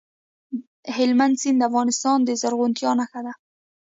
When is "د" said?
1.61-1.67, 2.23-2.29